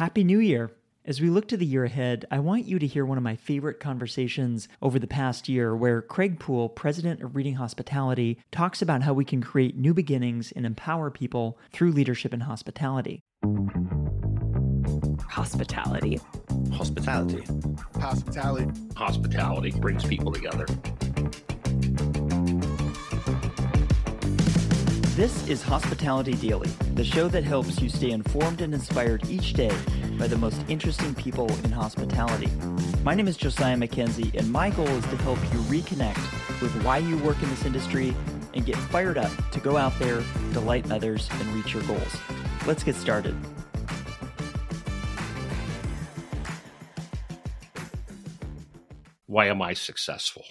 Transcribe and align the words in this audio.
Happy 0.00 0.24
New 0.24 0.38
Year! 0.38 0.70
As 1.04 1.20
we 1.20 1.28
look 1.28 1.46
to 1.48 1.58
the 1.58 1.66
year 1.66 1.84
ahead, 1.84 2.24
I 2.30 2.38
want 2.38 2.64
you 2.64 2.78
to 2.78 2.86
hear 2.86 3.04
one 3.04 3.18
of 3.18 3.22
my 3.22 3.36
favorite 3.36 3.80
conversations 3.80 4.66
over 4.80 4.98
the 4.98 5.06
past 5.06 5.46
year 5.46 5.76
where 5.76 6.00
Craig 6.00 6.40
Poole, 6.40 6.70
president 6.70 7.20
of 7.20 7.36
Reading 7.36 7.56
Hospitality, 7.56 8.38
talks 8.50 8.80
about 8.80 9.02
how 9.02 9.12
we 9.12 9.26
can 9.26 9.42
create 9.42 9.76
new 9.76 9.92
beginnings 9.92 10.52
and 10.52 10.64
empower 10.64 11.10
people 11.10 11.58
through 11.70 11.92
leadership 11.92 12.32
in 12.32 12.40
hospitality. 12.40 13.20
Hospitality. 15.28 16.18
Hospitality. 16.72 17.44
Hospitality. 17.96 18.70
Hospitality 18.96 19.70
brings 19.72 20.02
people 20.06 20.32
together. 20.32 20.64
This 25.16 25.48
is 25.48 25.60
Hospitality 25.60 26.34
Daily, 26.34 26.68
the 26.94 27.04
show 27.04 27.26
that 27.28 27.42
helps 27.42 27.80
you 27.80 27.88
stay 27.88 28.12
informed 28.12 28.60
and 28.60 28.72
inspired 28.72 29.28
each 29.28 29.54
day 29.54 29.76
by 30.16 30.28
the 30.28 30.38
most 30.38 30.62
interesting 30.68 31.16
people 31.16 31.50
in 31.64 31.72
hospitality. 31.72 32.48
My 33.02 33.14
name 33.16 33.26
is 33.26 33.36
Josiah 33.36 33.76
Mackenzie, 33.76 34.30
and 34.34 34.50
my 34.50 34.70
goal 34.70 34.86
is 34.86 35.04
to 35.06 35.16
help 35.18 35.38
you 35.52 35.58
reconnect 35.62 36.62
with 36.62 36.72
why 36.84 36.98
you 36.98 37.18
work 37.18 37.42
in 37.42 37.50
this 37.50 37.64
industry 37.64 38.14
and 38.54 38.64
get 38.64 38.76
fired 38.76 39.18
up 39.18 39.32
to 39.50 39.58
go 39.58 39.76
out 39.76 39.98
there, 39.98 40.22
delight 40.52 40.90
others, 40.92 41.28
and 41.32 41.48
reach 41.48 41.74
your 41.74 41.82
goals. 41.82 42.16
Let's 42.64 42.84
get 42.84 42.94
started. 42.94 43.34
Why 49.26 49.46
am 49.46 49.60
I 49.60 49.74
successful? 49.74 50.44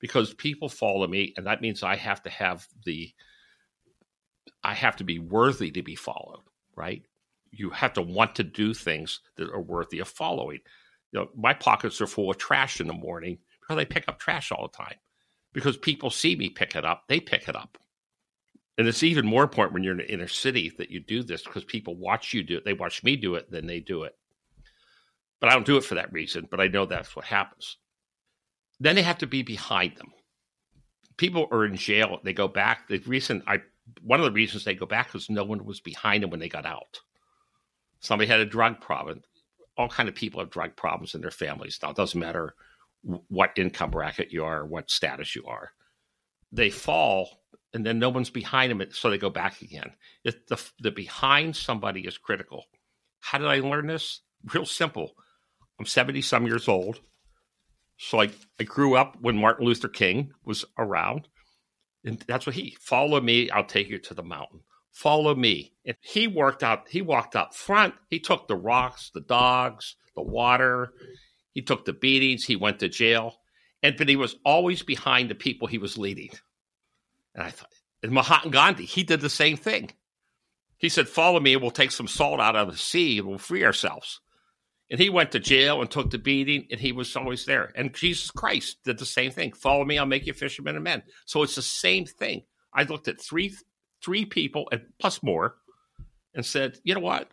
Because 0.00 0.32
people 0.32 0.70
follow 0.70 1.06
me, 1.06 1.34
and 1.36 1.46
that 1.46 1.60
means 1.60 1.82
I 1.82 1.96
have 1.96 2.22
to 2.22 2.30
have 2.30 2.66
the 2.86 3.12
I 4.62 4.74
have 4.74 4.96
to 4.96 5.04
be 5.04 5.18
worthy 5.18 5.70
to 5.72 5.82
be 5.82 5.94
followed, 5.94 6.42
right? 6.76 7.02
You 7.50 7.70
have 7.70 7.94
to 7.94 8.02
want 8.02 8.34
to 8.36 8.44
do 8.44 8.74
things 8.74 9.20
that 9.36 9.50
are 9.50 9.60
worthy 9.60 10.00
of 10.00 10.08
following. 10.08 10.60
You 11.12 11.20
know, 11.20 11.28
my 11.36 11.54
pockets 11.54 12.00
are 12.00 12.06
full 12.06 12.30
of 12.30 12.38
trash 12.38 12.80
in 12.80 12.86
the 12.86 12.92
morning 12.92 13.38
because 13.60 13.80
I 13.80 13.84
pick 13.84 14.08
up 14.08 14.18
trash 14.18 14.52
all 14.52 14.68
the 14.68 14.76
time. 14.76 14.96
Because 15.52 15.76
people 15.76 16.10
see 16.10 16.36
me 16.36 16.50
pick 16.50 16.76
it 16.76 16.84
up, 16.84 17.04
they 17.08 17.20
pick 17.20 17.48
it 17.48 17.56
up. 17.56 17.78
And 18.76 18.86
it's 18.86 19.02
even 19.02 19.26
more 19.26 19.42
important 19.42 19.74
when 19.74 19.82
you're 19.82 19.98
in 19.98 19.98
the 19.98 20.12
inner 20.12 20.28
city 20.28 20.72
that 20.78 20.90
you 20.90 21.00
do 21.00 21.22
this 21.22 21.42
because 21.42 21.64
people 21.64 21.96
watch 21.96 22.32
you 22.32 22.44
do 22.44 22.58
it. 22.58 22.64
They 22.64 22.74
watch 22.74 23.02
me 23.02 23.16
do 23.16 23.34
it, 23.34 23.50
then 23.50 23.66
they 23.66 23.80
do 23.80 24.04
it. 24.04 24.14
But 25.40 25.50
I 25.50 25.54
don't 25.54 25.66
do 25.66 25.76
it 25.76 25.84
for 25.84 25.96
that 25.96 26.12
reason, 26.12 26.46
but 26.50 26.60
I 26.60 26.68
know 26.68 26.86
that's 26.86 27.16
what 27.16 27.24
happens. 27.24 27.76
Then 28.78 28.94
they 28.94 29.02
have 29.02 29.18
to 29.18 29.26
be 29.26 29.42
behind 29.42 29.96
them. 29.96 30.12
People 31.16 31.48
are 31.50 31.64
in 31.64 31.76
jail. 31.76 32.20
They 32.22 32.32
go 32.32 32.46
back. 32.46 32.88
The 32.88 32.98
recent 32.98 33.42
I 33.46 33.62
one 34.02 34.20
of 34.20 34.26
the 34.26 34.32
reasons 34.32 34.64
they 34.64 34.74
go 34.74 34.86
back 34.86 35.14
is 35.14 35.30
no 35.30 35.44
one 35.44 35.64
was 35.64 35.80
behind 35.80 36.22
them 36.22 36.30
when 36.30 36.40
they 36.40 36.48
got 36.48 36.66
out. 36.66 37.00
Somebody 38.00 38.28
had 38.28 38.40
a 38.40 38.46
drug 38.46 38.80
problem. 38.80 39.22
All 39.76 39.88
kind 39.88 40.08
of 40.08 40.14
people 40.14 40.40
have 40.40 40.50
drug 40.50 40.76
problems 40.76 41.14
in 41.14 41.20
their 41.20 41.30
families 41.30 41.78
now. 41.82 41.90
It 41.90 41.96
doesn't 41.96 42.18
matter 42.18 42.54
what 43.02 43.56
income 43.56 43.90
bracket 43.90 44.32
you 44.32 44.44
are, 44.44 44.66
what 44.66 44.90
status 44.90 45.34
you 45.34 45.44
are. 45.46 45.70
They 46.50 46.70
fall, 46.70 47.42
and 47.72 47.84
then 47.84 47.98
no 47.98 48.08
one's 48.08 48.30
behind 48.30 48.70
them, 48.70 48.86
so 48.90 49.10
they 49.10 49.18
go 49.18 49.30
back 49.30 49.60
again. 49.62 49.92
It, 50.24 50.48
the, 50.48 50.62
the 50.80 50.90
behind 50.90 51.54
somebody 51.56 52.02
is 52.02 52.18
critical. 52.18 52.64
How 53.20 53.38
did 53.38 53.48
I 53.48 53.60
learn 53.60 53.86
this? 53.86 54.20
Real 54.54 54.64
simple. 54.64 55.12
I'm 55.78 55.86
70 55.86 56.22
some 56.22 56.46
years 56.46 56.68
old. 56.68 57.00
So 57.98 58.20
I, 58.20 58.30
I 58.58 58.64
grew 58.64 58.96
up 58.96 59.16
when 59.20 59.36
Martin 59.36 59.66
Luther 59.66 59.88
King 59.88 60.32
was 60.44 60.64
around. 60.78 61.28
And 62.04 62.22
that's 62.26 62.46
what 62.46 62.54
he 62.54 62.76
follow 62.80 63.20
me, 63.20 63.50
I'll 63.50 63.64
take 63.64 63.88
you 63.88 63.98
to 63.98 64.14
the 64.14 64.22
mountain. 64.22 64.60
Follow 64.92 65.34
me. 65.34 65.72
And 65.84 65.96
he 66.00 66.26
worked 66.26 66.62
out, 66.62 66.88
he 66.88 67.02
walked 67.02 67.36
out 67.36 67.54
front. 67.54 67.94
He 68.10 68.18
took 68.18 68.48
the 68.48 68.56
rocks, 68.56 69.10
the 69.12 69.20
dogs, 69.20 69.96
the 70.14 70.22
water. 70.22 70.92
He 71.52 71.62
took 71.62 71.84
the 71.84 71.92
beatings. 71.92 72.44
He 72.44 72.56
went 72.56 72.78
to 72.80 72.88
jail. 72.88 73.36
And 73.82 73.96
but 73.96 74.08
he 74.08 74.16
was 74.16 74.36
always 74.44 74.82
behind 74.82 75.30
the 75.30 75.34
people 75.34 75.68
he 75.68 75.78
was 75.78 75.98
leading. 75.98 76.30
And 77.34 77.44
I 77.44 77.50
thought, 77.50 77.72
and 78.02 78.12
Mahatma 78.12 78.50
Gandhi, 78.50 78.84
he 78.84 79.02
did 79.02 79.20
the 79.20 79.30
same 79.30 79.56
thing. 79.56 79.90
He 80.76 80.88
said, 80.88 81.08
Follow 81.08 81.40
me, 81.40 81.54
and 81.54 81.62
we'll 81.62 81.70
take 81.70 81.90
some 81.90 82.08
salt 82.08 82.40
out 82.40 82.56
of 82.56 82.70
the 82.70 82.76
sea 82.76 83.18
and 83.18 83.26
we'll 83.26 83.38
free 83.38 83.64
ourselves. 83.64 84.20
And 84.90 84.98
he 84.98 85.10
went 85.10 85.32
to 85.32 85.40
jail 85.40 85.80
and 85.80 85.90
took 85.90 86.10
the 86.10 86.18
beating, 86.18 86.66
and 86.70 86.80
he 86.80 86.92
was 86.92 87.14
always 87.14 87.44
there. 87.44 87.72
And 87.74 87.94
Jesus 87.94 88.30
Christ 88.30 88.78
did 88.84 88.98
the 88.98 89.04
same 89.04 89.30
thing. 89.30 89.52
Follow 89.52 89.84
me, 89.84 89.98
I'll 89.98 90.06
make 90.06 90.26
you 90.26 90.32
fishermen 90.32 90.76
of 90.76 90.82
men. 90.82 91.02
So 91.26 91.42
it's 91.42 91.56
the 91.56 91.62
same 91.62 92.06
thing. 92.06 92.44
I 92.72 92.84
looked 92.84 93.08
at 93.08 93.20
three 93.20 93.54
three 94.02 94.24
people 94.24 94.68
and 94.70 94.82
plus 95.00 95.22
more 95.22 95.56
and 96.34 96.46
said, 96.46 96.78
you 96.84 96.94
know 96.94 97.00
what? 97.00 97.28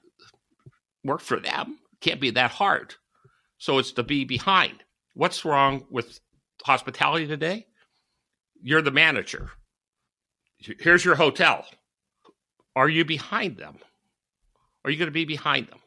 Work 1.04 1.22
for 1.22 1.40
them. 1.40 1.78
Can't 2.02 2.20
be 2.20 2.32
that 2.32 2.52
hard. 2.52 2.96
So 3.58 3.78
it's 3.78 3.92
to 3.94 4.04
be 4.04 4.26
behind. 4.26 4.84
What's 5.14 5.46
wrong 5.46 5.86
with 5.90 6.20
hospitality 6.64 7.28
today? 7.28 7.68
You're 8.62 8.82
the 8.82 8.92
manager. 8.92 9.52
Here's 10.58 11.06
your 11.06 11.16
hotel. 11.16 11.66
Are 12.76 12.90
you 12.90 13.06
behind 13.06 13.58
them? 13.58 13.78
Are 14.84 14.90
you 14.90 14.98
going 14.98 15.08
to 15.08 15.12
be 15.12 15.26
behind 15.26 15.68
them? 15.68 15.80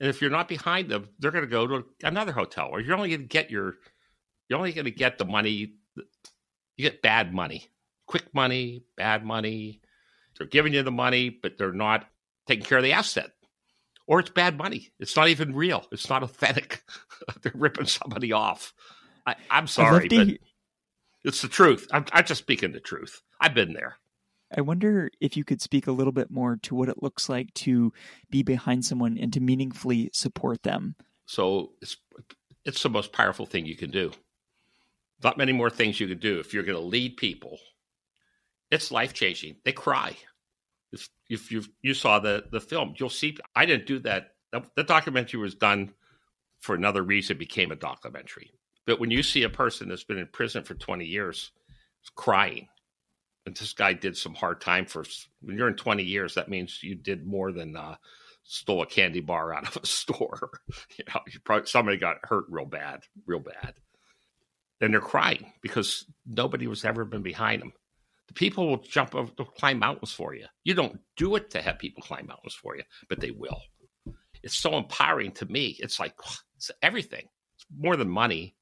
And 0.00 0.08
if 0.08 0.20
you're 0.20 0.30
not 0.30 0.48
behind 0.48 0.88
them, 0.88 1.08
they're 1.18 1.30
going 1.30 1.44
to 1.44 1.50
go 1.50 1.66
to 1.66 1.84
another 2.02 2.32
hotel, 2.32 2.68
or 2.72 2.80
you're 2.80 2.96
only 2.96 3.10
going 3.10 3.20
to 3.20 3.26
get 3.26 3.50
your, 3.50 3.74
you're 4.48 4.58
only 4.58 4.72
going 4.72 4.86
to 4.86 4.90
get 4.90 5.18
the 5.18 5.26
money. 5.26 5.74
You 5.94 6.84
get 6.84 7.02
bad 7.02 7.34
money, 7.34 7.68
quick 8.06 8.34
money, 8.34 8.84
bad 8.96 9.24
money. 9.24 9.80
They're 10.38 10.46
giving 10.46 10.72
you 10.72 10.82
the 10.82 10.90
money, 10.90 11.28
but 11.28 11.58
they're 11.58 11.72
not 11.72 12.06
taking 12.46 12.64
care 12.64 12.78
of 12.78 12.84
the 12.84 12.94
asset, 12.94 13.30
or 14.06 14.20
it's 14.20 14.30
bad 14.30 14.56
money. 14.56 14.88
It's 14.98 15.14
not 15.14 15.28
even 15.28 15.54
real. 15.54 15.84
It's 15.92 16.08
not 16.08 16.22
authentic. 16.22 16.82
they're 17.42 17.52
ripping 17.54 17.86
somebody 17.86 18.32
off. 18.32 18.72
I, 19.26 19.36
am 19.50 19.66
sorry, 19.66 20.08
but 20.08 20.28
it's 21.24 21.42
the 21.42 21.48
truth. 21.48 21.86
I'm, 21.92 22.06
I'm 22.12 22.24
just 22.24 22.40
speaking 22.40 22.72
the 22.72 22.80
truth. 22.80 23.20
I've 23.38 23.54
been 23.54 23.74
there. 23.74 23.98
I 24.56 24.62
wonder 24.62 25.10
if 25.20 25.36
you 25.36 25.44
could 25.44 25.62
speak 25.62 25.86
a 25.86 25.92
little 25.92 26.12
bit 26.12 26.30
more 26.30 26.56
to 26.62 26.74
what 26.74 26.88
it 26.88 27.02
looks 27.02 27.28
like 27.28 27.52
to 27.54 27.92
be 28.30 28.42
behind 28.42 28.84
someone 28.84 29.16
and 29.18 29.32
to 29.32 29.40
meaningfully 29.40 30.10
support 30.12 30.62
them. 30.62 30.96
So 31.26 31.72
it's 31.80 31.96
it's 32.64 32.82
the 32.82 32.90
most 32.90 33.12
powerful 33.12 33.46
thing 33.46 33.64
you 33.66 33.76
can 33.76 33.90
do. 33.90 34.12
Not 35.22 35.38
many 35.38 35.52
more 35.52 35.70
things 35.70 36.00
you 36.00 36.08
can 36.08 36.18
do 36.18 36.40
if 36.40 36.52
you're 36.52 36.64
going 36.64 36.78
to 36.78 36.84
lead 36.84 37.16
people. 37.16 37.58
It's 38.70 38.90
life 38.90 39.14
changing. 39.14 39.56
They 39.64 39.72
cry. 39.72 40.16
If, 40.92 41.08
if 41.28 41.52
you 41.52 41.62
you 41.82 41.94
saw 41.94 42.18
the 42.18 42.44
the 42.50 42.60
film, 42.60 42.94
you'll 42.98 43.10
see. 43.10 43.36
I 43.54 43.66
didn't 43.66 43.86
do 43.86 44.00
that. 44.00 44.32
The, 44.52 44.82
documentary 44.82 45.40
was 45.40 45.54
done 45.54 45.92
for 46.58 46.74
another 46.74 47.02
reason. 47.02 47.38
Became 47.38 47.70
a 47.70 47.76
documentary. 47.76 48.50
But 48.86 48.98
when 48.98 49.12
you 49.12 49.22
see 49.22 49.44
a 49.44 49.48
person 49.48 49.88
that's 49.88 50.02
been 50.02 50.18
in 50.18 50.26
prison 50.26 50.64
for 50.64 50.74
20 50.74 51.04
years 51.04 51.52
crying 52.16 52.66
and 53.46 53.56
this 53.56 53.72
guy 53.72 53.92
did 53.92 54.16
some 54.16 54.34
hard 54.34 54.60
time 54.60 54.86
for 54.86 55.04
when 55.40 55.56
you're 55.56 55.68
in 55.68 55.76
20 55.76 56.02
years 56.02 56.34
that 56.34 56.48
means 56.48 56.82
you 56.82 56.94
did 56.94 57.26
more 57.26 57.52
than 57.52 57.76
uh, 57.76 57.96
stole 58.42 58.82
a 58.82 58.86
candy 58.86 59.20
bar 59.20 59.54
out 59.54 59.68
of 59.68 59.82
a 59.82 59.86
store. 59.86 60.50
You 60.96 61.04
know 61.08 61.20
you 61.32 61.40
probably 61.40 61.66
somebody 61.66 61.96
got 61.96 62.18
hurt 62.22 62.44
real 62.48 62.66
bad 62.66 63.02
real 63.26 63.40
bad. 63.40 63.74
And 64.82 64.94
they're 64.94 65.00
crying 65.00 65.52
because 65.60 66.06
nobody 66.26 66.66
was 66.66 66.84
ever 66.84 67.04
been 67.04 67.22
behind 67.22 67.60
them 67.60 67.72
the 68.28 68.34
people 68.34 68.68
will 68.68 68.78
jump 68.78 69.14
over 69.14 69.32
to 69.32 69.44
climb 69.44 69.80
mountains 69.80 70.12
for 70.12 70.34
you. 70.34 70.46
You 70.62 70.74
don't 70.74 71.00
do 71.16 71.34
it 71.34 71.50
to 71.50 71.60
have 71.60 71.80
people 71.80 72.02
climb 72.02 72.26
mountains 72.26 72.54
for 72.54 72.76
you 72.76 72.82
but 73.08 73.20
they 73.20 73.30
will. 73.30 73.60
It's 74.42 74.56
so 74.56 74.76
empowering 74.76 75.32
to 75.32 75.46
me. 75.46 75.76
It's 75.80 76.00
like 76.00 76.14
it's 76.56 76.70
everything. 76.82 77.28
It's 77.56 77.66
more 77.76 77.96
than 77.96 78.08
money. 78.08 78.54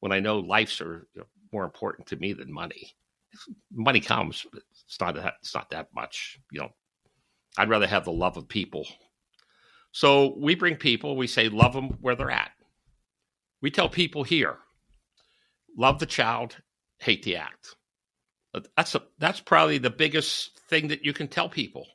When 0.00 0.12
i 0.12 0.20
know 0.20 0.38
lives 0.38 0.80
are 0.80 1.08
more 1.52 1.64
important 1.64 2.06
to 2.08 2.16
me 2.16 2.32
than 2.34 2.52
money 2.52 2.94
money 3.72 4.00
comes, 4.00 4.46
it's 4.86 5.00
not 5.00 5.14
that 5.14 5.34
it's 5.40 5.54
not 5.54 5.70
that 5.70 5.88
much. 5.94 6.38
You 6.50 6.60
know, 6.60 6.68
I'd 7.56 7.68
rather 7.68 7.86
have 7.86 8.04
the 8.04 8.12
love 8.12 8.36
of 8.36 8.48
people. 8.48 8.86
So 9.92 10.34
we 10.38 10.54
bring 10.54 10.76
people. 10.76 11.16
We 11.16 11.26
say 11.26 11.48
love 11.48 11.72
them 11.72 11.96
where 12.00 12.14
they're 12.14 12.30
at. 12.30 12.50
We 13.62 13.70
tell 13.70 13.88
people 13.88 14.22
here, 14.22 14.58
love 15.76 15.98
the 15.98 16.06
child, 16.06 16.56
hate 16.98 17.22
the 17.22 17.36
act. 17.36 17.74
That's 18.76 18.94
a, 18.94 19.02
that's 19.18 19.40
probably 19.40 19.78
the 19.78 19.90
biggest 19.90 20.58
thing 20.68 20.88
that 20.88 21.04
you 21.04 21.12
can 21.12 21.28
tell 21.28 21.48
people. 21.48 21.86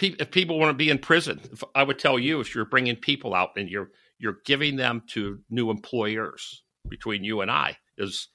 If 0.00 0.30
people 0.30 0.58
want 0.58 0.70
to 0.70 0.74
be 0.74 0.90
in 0.90 0.98
prison, 0.98 1.40
I 1.74 1.82
would 1.82 1.98
tell 1.98 2.18
you 2.18 2.40
if 2.40 2.54
you're 2.54 2.64
bringing 2.64 2.96
people 2.96 3.34
out 3.34 3.50
and 3.56 3.68
you're 3.68 3.90
you're 4.18 4.38
giving 4.44 4.76
them 4.76 5.02
to 5.08 5.40
new 5.50 5.70
employers 5.70 6.62
between 6.88 7.24
you 7.24 7.40
and 7.40 7.50
I 7.50 7.76
is 7.98 8.28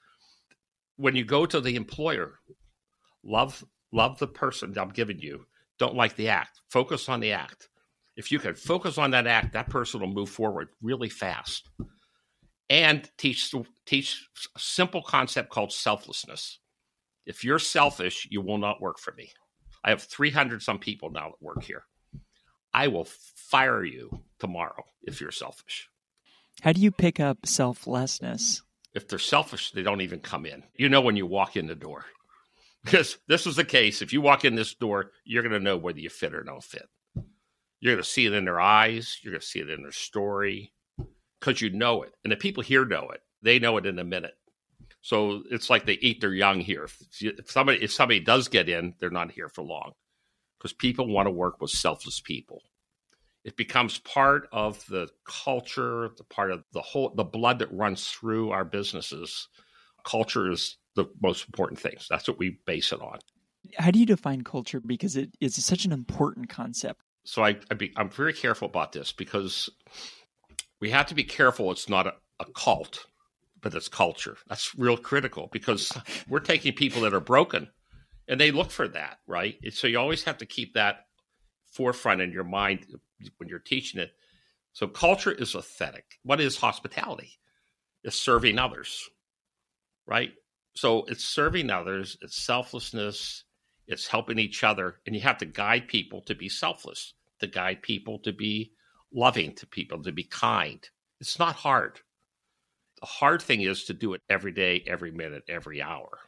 when 1.01 1.15
you 1.15 1.25
go 1.25 1.47
to 1.47 1.59
the 1.59 1.75
employer, 1.75 2.39
love 3.23 3.65
love 3.91 4.19
the 4.19 4.27
person 4.27 4.77
I'm 4.77 4.89
giving 4.89 5.19
you. 5.19 5.45
Don't 5.79 5.95
like 5.95 6.15
the 6.15 6.29
act. 6.29 6.61
Focus 6.69 7.09
on 7.09 7.19
the 7.19 7.33
act. 7.33 7.69
If 8.15 8.31
you 8.31 8.37
can 8.37 8.53
focus 8.53 8.99
on 8.99 9.11
that 9.11 9.25
act, 9.25 9.53
that 9.53 9.69
person 9.69 9.99
will 9.99 10.13
move 10.13 10.29
forward 10.29 10.69
really 10.81 11.09
fast. 11.09 11.67
And 12.69 13.09
teach 13.17 13.53
teach 13.85 14.27
a 14.55 14.59
simple 14.59 15.01
concept 15.01 15.49
called 15.49 15.73
selflessness. 15.73 16.59
If 17.25 17.43
you're 17.43 17.59
selfish, 17.59 18.27
you 18.29 18.41
will 18.41 18.59
not 18.59 18.81
work 18.81 18.99
for 18.99 19.13
me. 19.13 19.31
I 19.83 19.89
have 19.89 20.03
300 20.03 20.61
some 20.61 20.77
people 20.77 21.09
now 21.09 21.29
that 21.29 21.41
work 21.41 21.63
here. 21.63 21.83
I 22.73 22.87
will 22.87 23.05
fire 23.05 23.83
you 23.83 24.21
tomorrow 24.39 24.83
if 25.01 25.19
you're 25.19 25.31
selfish. 25.31 25.89
How 26.61 26.73
do 26.73 26.81
you 26.81 26.91
pick 26.91 27.19
up 27.19 27.45
selflessness? 27.45 28.61
If 28.93 29.07
they're 29.07 29.19
selfish, 29.19 29.71
they 29.71 29.83
don't 29.83 30.01
even 30.01 30.19
come 30.19 30.45
in. 30.45 30.63
You 30.75 30.89
know 30.89 31.01
when 31.01 31.15
you 31.15 31.25
walk 31.25 31.55
in 31.57 31.67
the 31.67 31.75
door. 31.75 32.05
Because 32.83 33.19
this 33.27 33.45
is 33.45 33.57
the 33.57 33.63
case. 33.63 34.01
If 34.01 34.11
you 34.11 34.21
walk 34.21 34.43
in 34.43 34.55
this 34.55 34.73
door, 34.73 35.11
you're 35.23 35.43
going 35.43 35.53
to 35.53 35.59
know 35.59 35.77
whether 35.77 35.99
you 35.99 36.09
fit 36.09 36.33
or 36.33 36.41
don't 36.41 36.63
fit. 36.63 36.87
You're 37.79 37.93
going 37.93 38.03
to 38.03 38.09
see 38.09 38.25
it 38.25 38.33
in 38.33 38.45
their 38.45 38.59
eyes. 38.59 39.19
You're 39.21 39.33
going 39.33 39.41
to 39.41 39.45
see 39.45 39.59
it 39.59 39.69
in 39.69 39.83
their 39.83 39.91
story 39.91 40.73
because 41.39 41.61
you 41.61 41.69
know 41.69 42.01
it. 42.01 42.13
And 42.23 42.31
the 42.31 42.37
people 42.37 42.63
here 42.63 42.83
know 42.83 43.09
it. 43.11 43.21
They 43.43 43.59
know 43.59 43.77
it 43.77 43.85
in 43.85 43.99
a 43.99 44.03
minute. 44.03 44.33
So 45.01 45.43
it's 45.49 45.69
like 45.69 45.85
they 45.85 45.99
eat 46.01 46.21
their 46.21 46.33
young 46.33 46.59
here. 46.59 46.87
If 47.19 47.51
somebody 47.51 47.83
if 47.83 47.91
somebody 47.91 48.19
does 48.19 48.47
get 48.47 48.69
in, 48.69 48.93
they're 48.99 49.09
not 49.09 49.31
here 49.31 49.49
for 49.49 49.63
long 49.63 49.93
because 50.57 50.73
people 50.73 51.07
want 51.07 51.25
to 51.25 51.31
work 51.31 51.59
with 51.59 51.71
selfless 51.71 52.19
people. 52.19 52.61
It 53.43 53.57
becomes 53.57 53.97
part 53.99 54.47
of 54.51 54.85
the 54.87 55.09
culture, 55.25 56.09
the 56.17 56.23
part 56.23 56.51
of 56.51 56.63
the 56.73 56.81
whole 56.81 57.13
the 57.15 57.23
blood 57.23 57.59
that 57.59 57.73
runs 57.73 58.07
through 58.07 58.51
our 58.51 58.65
businesses. 58.65 59.47
Culture 60.05 60.51
is 60.51 60.77
the 60.95 61.05
most 61.21 61.45
important 61.45 61.79
things. 61.79 62.07
That's 62.09 62.27
what 62.27 62.37
we 62.37 62.59
base 62.65 62.91
it 62.91 63.01
on. 63.01 63.19
How 63.77 63.91
do 63.91 63.99
you 63.99 64.05
define 64.05 64.43
culture? 64.43 64.79
Because 64.79 65.15
it 65.15 65.35
is 65.39 65.63
such 65.63 65.85
an 65.85 65.91
important 65.91 66.49
concept. 66.49 67.01
So 67.23 67.43
I, 67.43 67.57
I 67.69 67.75
be, 67.75 67.93
I'm 67.97 68.09
very 68.09 68.33
careful 68.33 68.67
about 68.67 68.91
this 68.91 69.11
because 69.11 69.69
we 70.79 70.89
have 70.89 71.05
to 71.07 71.15
be 71.15 71.23
careful. 71.23 71.71
It's 71.71 71.87
not 71.87 72.07
a, 72.07 72.13
a 72.39 72.45
cult 72.55 73.05
but 73.61 73.73
it's 73.73 73.87
culture. 73.87 74.37
That's 74.47 74.75
real 74.77 74.97
critical 74.97 75.49
because 75.51 75.91
we're 76.27 76.39
taking 76.39 76.73
people 76.73 77.01
that 77.01 77.13
are 77.13 77.21
broken 77.21 77.69
and 78.27 78.39
they 78.39 78.51
look 78.51 78.71
for 78.71 78.87
that, 78.89 79.19
right? 79.27 79.55
So 79.71 79.87
you 79.87 79.99
always 79.99 80.23
have 80.23 80.37
to 80.39 80.45
keep 80.45 80.73
that 80.73 81.05
forefront 81.71 82.21
in 82.21 82.31
your 82.31 82.43
mind 82.43 82.85
when 83.37 83.49
you're 83.49 83.59
teaching 83.59 83.99
it. 83.99 84.11
So 84.73 84.87
culture 84.87 85.31
is 85.31 85.55
authentic. 85.55 86.19
What 86.23 86.39
is 86.39 86.57
hospitality? 86.57 87.39
It's 88.03 88.21
serving 88.21 88.57
others, 88.57 89.09
right? 90.05 90.31
So 90.75 91.03
it's 91.05 91.25
serving 91.25 91.69
others, 91.69 92.17
it's 92.21 92.41
selflessness, 92.41 93.43
it's 93.87 94.07
helping 94.07 94.39
each 94.39 94.63
other, 94.63 94.99
and 95.05 95.15
you 95.15 95.21
have 95.21 95.37
to 95.39 95.45
guide 95.45 95.87
people 95.87 96.21
to 96.23 96.35
be 96.35 96.47
selfless, 96.47 97.13
to 97.39 97.47
guide 97.47 97.81
people 97.81 98.19
to 98.19 98.31
be 98.31 98.71
loving 99.13 99.53
to 99.55 99.67
people, 99.67 100.01
to 100.03 100.11
be 100.11 100.23
kind. 100.23 100.87
It's 101.19 101.37
not 101.37 101.55
hard. 101.55 101.99
The 103.01 103.07
hard 103.07 103.41
thing 103.41 103.61
is 103.61 103.85
to 103.85 103.93
do 103.93 104.13
it 104.13 104.21
every 104.29 104.51
day, 104.51 104.83
every 104.87 105.11
minute, 105.11 105.43
every 105.49 105.81
hour. 105.81 106.19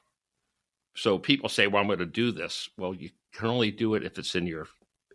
So 0.96 1.18
people 1.18 1.50
say, 1.50 1.68
"Well, 1.68 1.82
I'm 1.82 1.88
going 1.88 2.00
to 2.00 2.06
do 2.06 2.32
this." 2.32 2.70
Well, 2.78 2.94
you 2.94 3.12
can 3.34 3.48
only 3.48 3.72
do 3.72 3.96
it 3.96 4.04
if 4.04 4.20
it's 4.20 4.36
in 4.36 4.46
your 4.46 4.68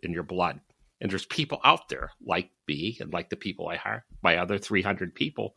in 0.03 0.13
your 0.13 0.23
blood. 0.23 0.59
And 1.01 1.09
there's 1.09 1.25
people 1.25 1.61
out 1.63 1.89
there 1.89 2.11
like 2.21 2.51
me 2.67 2.97
and 2.99 3.13
like 3.13 3.29
the 3.29 3.35
people 3.35 3.67
I 3.67 3.77
hire, 3.77 4.05
my 4.21 4.37
other 4.37 4.57
300 4.57 5.15
people 5.15 5.55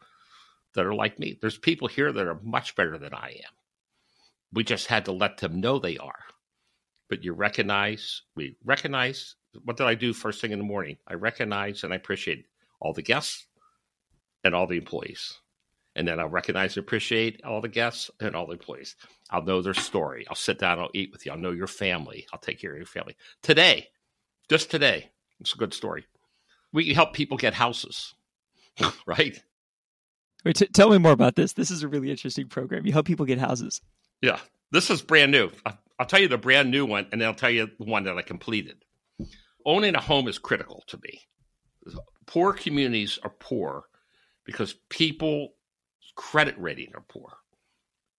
that 0.74 0.86
are 0.86 0.94
like 0.94 1.18
me. 1.18 1.38
There's 1.40 1.58
people 1.58 1.88
here 1.88 2.12
that 2.12 2.26
are 2.26 2.40
much 2.42 2.76
better 2.76 2.98
than 2.98 3.14
I 3.14 3.40
am. 3.44 3.52
We 4.52 4.64
just 4.64 4.86
had 4.86 5.06
to 5.06 5.12
let 5.12 5.38
them 5.38 5.60
know 5.60 5.78
they 5.78 5.98
are. 5.98 6.18
But 7.08 7.24
you 7.24 7.32
recognize, 7.32 8.22
we 8.36 8.56
recognize. 8.64 9.34
What 9.64 9.76
did 9.76 9.86
I 9.86 9.94
do 9.94 10.12
first 10.12 10.40
thing 10.40 10.52
in 10.52 10.58
the 10.58 10.64
morning? 10.64 10.96
I 11.06 11.14
recognize 11.14 11.84
and 11.84 11.92
I 11.92 11.96
appreciate 11.96 12.46
all 12.80 12.92
the 12.92 13.02
guests 13.02 13.46
and 14.44 14.54
all 14.54 14.66
the 14.66 14.78
employees. 14.78 15.38
And 15.94 16.08
then 16.08 16.18
I'll 16.18 16.28
recognize 16.28 16.76
and 16.76 16.84
appreciate 16.84 17.42
all 17.44 17.60
the 17.60 17.68
guests 17.68 18.10
and 18.20 18.34
all 18.34 18.46
the 18.46 18.52
employees. 18.52 18.96
I'll 19.30 19.44
know 19.44 19.60
their 19.60 19.74
story. 19.74 20.26
I'll 20.28 20.34
sit 20.34 20.58
down, 20.58 20.78
I'll 20.78 20.88
eat 20.94 21.10
with 21.12 21.26
you. 21.26 21.32
I'll 21.32 21.38
know 21.38 21.50
your 21.50 21.66
family. 21.66 22.26
I'll 22.32 22.40
take 22.40 22.60
care 22.60 22.72
of 22.72 22.78
your 22.78 22.86
family. 22.86 23.16
Today, 23.42 23.88
just 24.48 24.70
today, 24.70 25.10
it's 25.40 25.54
a 25.54 25.58
good 25.58 25.74
story. 25.74 26.06
We 26.72 26.94
help 26.94 27.12
people 27.12 27.36
get 27.36 27.54
houses, 27.54 28.14
right? 29.06 29.42
Wait, 30.44 30.56
t- 30.56 30.66
tell 30.66 30.90
me 30.90 30.98
more 30.98 31.12
about 31.12 31.36
this. 31.36 31.52
This 31.52 31.70
is 31.70 31.82
a 31.82 31.88
really 31.88 32.10
interesting 32.10 32.48
program. 32.48 32.86
You 32.86 32.92
help 32.92 33.06
people 33.06 33.26
get 33.26 33.38
houses. 33.38 33.80
Yeah, 34.20 34.38
this 34.70 34.90
is 34.90 35.02
brand 35.02 35.32
new. 35.32 35.50
I'll 35.98 36.06
tell 36.06 36.20
you 36.20 36.28
the 36.28 36.38
brand 36.38 36.70
new 36.70 36.84
one, 36.84 37.06
and 37.12 37.20
then 37.20 37.28
I'll 37.28 37.34
tell 37.34 37.50
you 37.50 37.70
the 37.78 37.84
one 37.84 38.04
that 38.04 38.16
I 38.16 38.22
completed. 38.22 38.84
Owning 39.64 39.94
a 39.94 40.00
home 40.00 40.26
is 40.26 40.38
critical 40.38 40.82
to 40.88 40.98
me. 41.02 41.20
Poor 42.26 42.52
communities 42.52 43.18
are 43.22 43.34
poor 43.38 43.84
because 44.44 44.74
people 44.88 45.54
credit 46.16 46.54
rating 46.58 46.92
are 46.94 47.04
poor. 47.08 47.36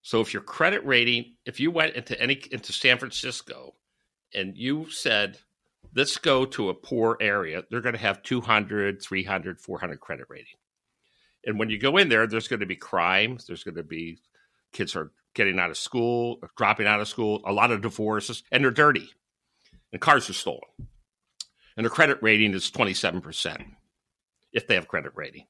So 0.02 0.22
if 0.22 0.34
your 0.34 0.44
credit 0.44 0.86
rating, 0.86 1.36
if 1.46 1.60
you 1.60 1.72
went 1.72 1.96
into 1.96 2.20
any 2.22 2.42
into 2.52 2.74
San 2.74 2.98
Francisco 2.98 3.76
and 4.34 4.58
you 4.58 4.90
said, 4.90 5.38
let's 5.96 6.18
go 6.18 6.46
to 6.46 6.70
a 6.70 6.74
poor 6.74 7.18
area, 7.20 7.64
they're 7.70 7.82
going 7.82 7.96
to 7.96 8.02
have 8.02 8.24
200, 8.24 9.02
300, 9.02 9.60
400 9.60 10.00
credit 10.00 10.26
rating. 10.30 10.56
And 11.46 11.60
when 11.60 11.70
you 11.70 11.78
go 11.78 11.98
in 11.98 12.10
there, 12.10 12.26
there's 12.26 12.48
going 12.48 12.62
to 12.62 12.66
be 12.66 12.76
crime. 12.76 13.38
There's 13.48 13.64
going 13.64 13.76
to 13.76 13.84
be 13.84 14.20
kids 14.72 14.96
are 14.96 15.12
getting 15.34 15.60
out 15.60 15.70
of 15.70 15.78
school, 15.78 16.40
dropping 16.58 16.88
out 16.88 17.02
of 17.02 17.08
school, 17.08 17.42
a 17.46 17.52
lot 17.52 17.72
of 17.72 17.82
divorces, 17.82 18.44
and 18.52 18.64
they're 18.64 18.72
dirty. 18.72 19.10
And 19.92 20.02
cars 20.02 20.30
are 20.30 20.34
stolen. 20.34 20.62
And 21.76 21.86
their 21.86 21.92
credit 21.92 22.20
rating 22.22 22.54
is 22.54 22.72
27% 22.72 23.66
if 24.54 24.68
they 24.68 24.76
have 24.76 24.88
credit 24.88 25.12
rating 25.16 25.46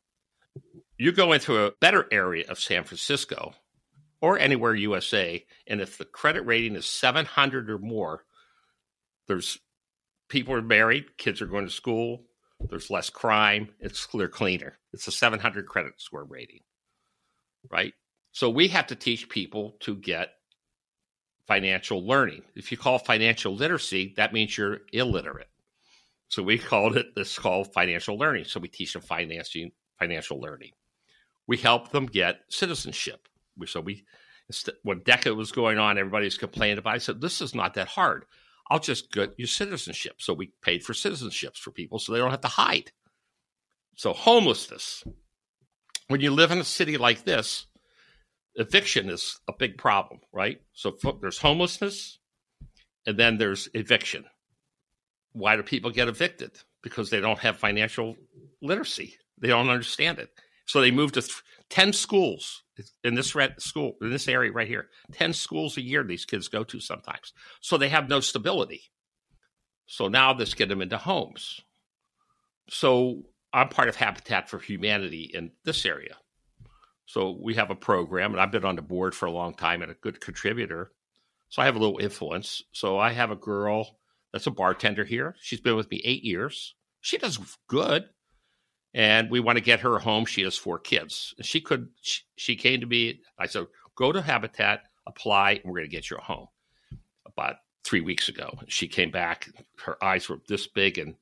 you 0.98 1.12
go 1.12 1.34
into 1.34 1.66
a 1.66 1.72
better 1.81 2.07
area 2.12 2.46
of 2.50 2.60
San 2.60 2.84
Francisco 2.84 3.54
or 4.22 4.39
anywhere 4.39 4.74
USA, 4.74 5.44
and 5.68 5.81
if 5.81 5.98
the 5.98 6.06
credit 6.06 6.42
rating 6.44 6.75
is 6.75 6.86
700 6.86 7.69
or 7.69 7.78
more, 7.78 8.24
there's 9.28 9.60
people 10.33 10.53
are 10.53 10.62
married, 10.62 11.18
kids 11.18 11.41
are 11.41 11.47
going 11.47 11.65
to 11.65 11.71
school, 11.71 12.24
there's 12.69 12.89
less 12.89 13.09
crime, 13.09 13.69
it's 13.80 14.07
they're 14.13 14.27
cleaner. 14.27 14.77
It's 14.91 15.07
a 15.07 15.12
700 15.12 15.68
credit 15.68 15.94
score 15.97 16.25
rating, 16.25 16.62
right? 17.71 17.94
So 18.31 18.50
we 18.50 18.68
have 18.69 18.88
to 18.88 18.95
teach 18.95 19.30
people 19.30 19.77
to 19.81 19.95
get 19.95 20.30
financial 21.47 22.06
learning. 22.06 22.41
If 22.56 22.71
you 22.71 22.77
call 22.77 23.00
financial 23.00 23.56
literacy, 23.56 24.13
that 24.18 24.33
means 24.33 24.57
you're 24.57 24.80
illiterate. 24.91 25.50
So 26.30 26.44
we 26.44 26.57
called 26.57 26.97
it 26.97 27.15
this 27.15 27.38
called 27.39 27.74
financial 27.74 28.18
learning. 28.18 28.45
So 28.45 28.59
we 28.59 28.68
teach 28.68 28.94
them 28.94 29.03
financing 29.03 29.71
financial 30.00 30.41
learning 30.41 30.71
we 31.47 31.57
help 31.57 31.91
them 31.91 32.06
get 32.06 32.41
citizenship. 32.50 33.27
So 33.65 33.81
we, 33.81 34.06
when 34.83 35.01
DACA 35.01 35.36
was 35.36 35.51
going 35.51 35.77
on, 35.77 35.97
everybody's 35.97 36.38
complaining 36.38 36.77
about. 36.77 36.94
It. 36.94 36.95
I 36.95 37.00
said, 37.00 37.21
"This 37.21 37.41
is 37.41 37.53
not 37.53 37.74
that 37.75 37.88
hard. 37.88 38.25
I'll 38.69 38.80
just 38.80 39.12
get 39.12 39.33
you 39.38 39.45
citizenship." 39.45 40.15
So 40.19 40.33
we 40.33 40.54
paid 40.62 40.83
for 40.83 40.94
citizenships 40.94 41.57
for 41.57 41.71
people, 41.71 42.00
so 42.00 42.12
they 42.12 42.19
don't 42.19 42.31
have 42.31 42.42
to 42.42 42.48
hide. 42.48 42.92
So 43.95 44.13
homelessness. 44.13 45.04
When 46.07 46.22
you 46.22 46.32
live 46.32 46.51
in 46.51 46.58
a 46.60 46.63
city 46.63 46.98
like 46.98 47.24
this, 47.24 47.67
eviction 48.55 49.10
is 49.10 49.39
a 49.48 49.53
big 49.58 49.77
problem, 49.77 50.20
right? 50.32 50.62
So 50.74 50.96
there's 51.22 51.38
homelessness, 51.39 52.20
and 53.05 53.17
then 53.17 53.38
there's 53.38 53.70
eviction. 53.74 54.25
Why 55.32 55.55
do 55.55 55.63
people 55.63 55.91
get 55.91 56.08
evicted? 56.08 56.51
Because 56.82 57.10
they 57.10 57.20
don't 57.20 57.39
have 57.39 57.58
financial 57.58 58.15
literacy. 58.62 59.15
They 59.39 59.48
don't 59.48 59.70
understand 59.70 60.20
it. 60.20 60.29
So 60.65 60.82
they 60.82 60.91
moved 60.91 61.15
to 61.15 61.22
th- 61.22 61.43
10 61.70 61.93
schools 61.93 62.62
in 63.03 63.15
this 63.15 63.36
red 63.36 63.62
school, 63.62 63.98
in 64.01 64.10
this 64.10 64.27
area 64.27 64.51
right 64.51 64.68
here. 64.68 64.89
10 65.12 65.34
schools 65.34 65.77
a 65.77 65.82
year 65.82 66.03
these 66.03 66.25
kids 66.25 66.48
go 66.48 66.63
to 66.63 66.80
sometimes. 66.80 67.34
So 67.62 67.77
they 67.77 67.89
have 67.89 68.10
no 68.10 68.20
stability. 68.20 68.84
So 69.86 70.08
now 70.08 70.34
this 70.34 70.53
get 70.53 70.70
them 70.70 70.82
into 70.82 70.98
homes. 70.98 71.62
So 72.70 73.24
I'm 73.51 73.70
part 73.70 73.89
of 73.89 73.96
Habitat 73.96 74.50
for 74.50 74.60
Humanity 74.60 75.30
in 75.34 75.51
this 75.63 75.86
area. 75.86 76.15
So 77.06 77.38
we 77.39 77.56
have 77.56 77.70
a 77.70 77.75
program, 77.75 78.32
and 78.32 78.42
I've 78.42 78.51
been 78.51 78.65
on 78.65 78.77
the 78.77 78.82
board 78.82 79.13
for 79.13 79.25
a 79.25 79.32
long 79.32 79.53
time 79.53 79.82
and 79.82 79.92
a 79.92 79.96
good 79.96 80.22
contributor. 80.22 80.92
So 81.50 81.62
I 81.62 81.65
have 81.65 81.75
a 81.75 81.80
little 81.80 82.00
influence. 82.00 82.63
So 82.72 82.98
I 82.98 83.12
have 83.12 83.30
a 83.30 83.36
girl 83.36 84.00
that's 84.32 84.48
a 84.48 84.51
bartender 84.51 85.03
here. 85.03 85.36
She's 85.39 85.62
been 85.62 85.75
with 85.75 85.92
me 85.92 86.01
eight 86.03 86.24
years. 86.24 86.74
She 87.01 87.18
does 87.18 87.38
good 87.68 88.06
and 88.93 89.29
we 89.29 89.39
want 89.39 89.57
to 89.57 89.63
get 89.63 89.79
her 89.79 90.00
home. 90.00 90.25
She 90.25 90.43
has 90.43 90.57
four 90.57 90.79
kids. 90.79 91.33
She 91.41 91.62
could. 91.62 91.89
She, 92.01 92.21
she 92.35 92.55
came 92.55 92.79
to 92.81 92.85
me. 92.85 93.21
I 93.39 93.47
said, 93.47 93.67
"Go 93.95 94.12
to 94.12 94.21
Habitat, 94.21 94.83
apply, 95.07 95.53
and 95.53 95.62
we're 95.65 95.79
going 95.79 95.89
to 95.89 95.95
get 95.95 96.09
you 96.09 96.17
a 96.17 96.21
home." 96.21 96.47
About 97.25 97.55
three 97.83 98.01
weeks 98.01 98.29
ago, 98.29 98.59
she 98.67 98.88
came 98.88 99.12
back. 99.12 99.50
Her 99.83 100.01
eyes 100.03 100.29
were 100.29 100.39
this 100.47 100.67
big 100.67 100.97
and 100.97 101.15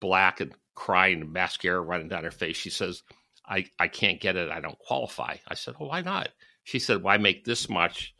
black, 0.00 0.40
and 0.40 0.54
crying, 0.74 1.20
and 1.22 1.32
mascara 1.32 1.80
running 1.80 2.08
down 2.08 2.24
her 2.24 2.30
face. 2.30 2.56
She 2.56 2.70
says, 2.70 3.02
"I 3.46 3.66
I 3.78 3.88
can't 3.88 4.20
get 4.20 4.36
it. 4.36 4.50
I 4.50 4.60
don't 4.60 4.78
qualify." 4.78 5.36
I 5.48 5.54
said, 5.54 5.74
"Well, 5.78 5.88
why 5.88 6.02
not?" 6.02 6.28
She 6.64 6.78
said, 6.78 7.02
"Well, 7.02 7.14
I 7.14 7.18
make 7.18 7.44
this 7.44 7.68
much, 7.68 8.14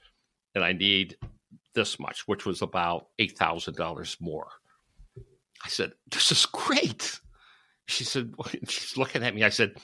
and 0.55 0.65
I 0.65 0.73
need 0.73 1.17
this 1.75 2.01
much, 2.01 2.27
which 2.27 2.45
was 2.47 2.63
about 2.63 3.09
eight 3.21 3.39
thousand 3.39 3.77
dollars 3.77 4.17
more." 4.21 4.49
I 5.65 5.69
said, 5.69 5.93
"This 6.11 6.33
is 6.33 6.47
great." 6.47 7.21
She 7.89 8.05
said, 8.05 8.33
she's 8.69 8.97
looking 8.97 9.23
at 9.25 9.35
me. 9.35 9.45
I 9.45 9.49
said, 9.49 9.75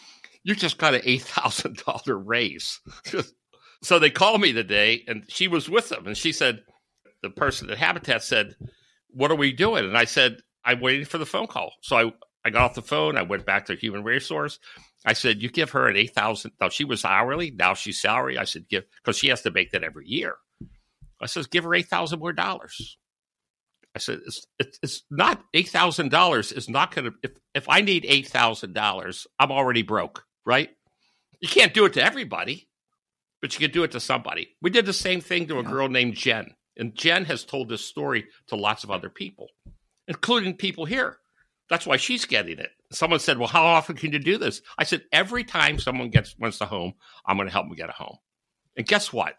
you 0.43 0.55
just 0.55 0.79
got 0.79 0.95
an 0.95 1.01
$8,000 1.03 2.23
raise. 2.25 2.81
so 3.83 3.99
they 3.99 4.11
called 4.11 4.41
me 4.41 4.53
today 4.53 5.03
and 5.09 5.25
she 5.29 5.49
was 5.49 5.69
with 5.69 5.89
them. 5.89 6.07
And 6.07 6.17
she 6.17 6.33
said, 6.33 6.63
the 7.23 7.31
person 7.31 7.71
at 7.71 7.79
Habitat 7.79 8.23
said, 8.23 8.55
what 9.09 9.31
are 9.31 9.37
we 9.37 9.53
doing? 9.53 9.85
And 9.85 9.97
I 9.97 10.05
said, 10.05 10.39
I'm 10.65 10.81
waiting 10.81 11.07
for 11.07 11.19
the 11.19 11.27
phone 11.27 11.47
call. 11.47 11.73
So 11.81 11.97
I, 11.97 12.13
I 12.45 12.51
got 12.51 12.63
off 12.63 12.75
the 12.75 12.83
phone. 12.83 13.17
I 13.17 13.23
went 13.23 13.47
back 13.47 13.67
to 13.67 13.75
human 13.75 14.05
resource. 14.05 14.59
I 15.05 15.13
said, 15.13 15.43
"You 15.43 15.51
give 15.51 15.71
her 15.71 15.89
an 15.89 15.97
eight 15.97 16.15
thousand. 16.15 16.53
Now 16.61 16.71
she 16.71 16.85
was 16.85 17.05
hourly. 17.05 17.51
Now 17.51 17.75
she's 17.75 18.01
salary." 18.01 18.39
I 18.39 18.45
said, 18.45 18.69
"Give 18.69 18.85
because 19.03 19.19
she 19.19 19.29
has 19.29 19.43
to 19.43 19.51
make 19.51 19.71
that 19.73 19.85
every 19.85 20.09
year." 20.09 20.37
I 21.21 21.27
says, 21.27 21.47
"Give 21.47 21.65
her 21.65 21.75
eight 21.75 21.89
thousand 21.89 22.21
more 22.21 22.33
dollars." 22.33 22.99
I 23.95 23.99
said, 23.99 24.21
"It's 24.27 24.47
it's, 24.59 24.79
it's 24.83 25.03
not 25.11 25.43
eight 25.55 25.69
thousand 25.69 26.11
dollars. 26.11 26.53
Is 26.53 26.69
not 26.69 26.95
going 26.95 27.07
to 27.07 27.15
if 27.23 27.33
if 27.55 27.69
I 27.69 27.81
need 27.81 28.05
eight 28.09 28.27
thousand 28.29 28.75
dollars, 28.75 29.27
I'm 29.39 29.53
already 29.53 29.83
broke, 29.83 30.25
right? 30.45 30.71
You 31.41 31.49
can't 31.49 31.75
do 31.75 31.85
it 31.85 31.93
to 31.95 32.05
everybody, 32.05 32.69
but 33.41 33.55
you 33.55 33.61
can 33.61 33.73
do 33.73 33.85
it 33.85 33.93
to 33.93 34.01
somebody. 34.01 34.57
We 34.61 34.71
did 34.71 34.87
the 34.87 34.93
same 34.93 35.21
thing 35.21 35.47
to 35.47 35.59
a 35.59 35.63
yeah. 35.63 35.71
girl 35.71 35.89
named 35.89 36.15
Jen, 36.15 36.55
and 36.77 36.95
Jen 36.95 37.25
has 37.27 37.45
told 37.45 37.69
this 37.69 37.85
story 37.85 38.27
to 38.49 38.57
lots 38.57 38.83
of 38.83 38.91
other 38.91 39.11
people, 39.11 39.49
including 40.09 40.57
people 40.57 40.87
here. 40.87 41.19
That's 41.71 41.87
why 41.87 41.97
she's 41.97 42.25
getting 42.25 42.59
it. 42.59 42.71
Someone 42.91 43.21
said, 43.21 43.39
"Well, 43.39 43.49
how 43.49 43.65
often 43.65 43.97
can 43.97 44.13
you 44.13 44.19
do 44.19 44.39
this?" 44.39 44.61
I 44.77 44.85
said, 44.85 45.03
"Every 45.13 45.45
time 45.45 45.79
someone 45.79 46.11
gets 46.11 46.37
wants 46.39 46.61
a 46.61 46.67
home, 46.67 46.95
I'm 47.27 47.37
going 47.37 47.47
to 47.47 47.53
help 47.53 47.67
them 47.67 47.77
get 47.77 47.91
a 47.91 47.93
home." 47.93 48.19
And 48.77 48.87
guess 48.87 49.13
what? 49.13 49.37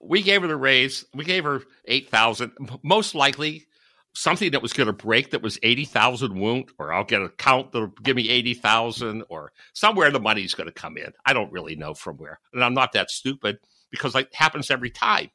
We 0.00 0.22
gave 0.22 0.42
her 0.42 0.48
the 0.48 0.56
raise. 0.56 1.04
We 1.14 1.24
gave 1.24 1.44
her 1.44 1.62
eight 1.84 2.10
thousand. 2.10 2.52
Most 2.82 3.14
likely, 3.14 3.66
something 4.14 4.50
that 4.52 4.62
was 4.62 4.72
going 4.72 4.86
to 4.88 4.92
break 4.92 5.30
that 5.30 5.42
was 5.42 5.58
eighty 5.62 5.84
thousand 5.84 6.38
won't, 6.38 6.70
or 6.78 6.92
I'll 6.92 7.04
get 7.04 7.22
a 7.22 7.28
count 7.28 7.72
that'll 7.72 7.92
give 8.02 8.16
me 8.16 8.28
eighty 8.28 8.54
thousand, 8.54 9.24
or 9.28 9.52
somewhere 9.72 10.10
the 10.10 10.20
money's 10.20 10.54
going 10.54 10.68
to 10.68 10.72
come 10.72 10.96
in. 10.96 11.12
I 11.24 11.32
don't 11.32 11.52
really 11.52 11.76
know 11.76 11.94
from 11.94 12.16
where, 12.16 12.40
and 12.52 12.64
I'm 12.64 12.74
not 12.74 12.92
that 12.92 13.10
stupid 13.10 13.58
because 13.90 14.14
it 14.14 14.34
happens 14.34 14.70
every 14.70 14.90
time. 14.90 15.30